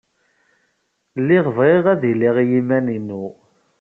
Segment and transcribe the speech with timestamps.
[1.21, 3.25] Lliɣ bɣiɣ ad iliɣ i yiman-inu.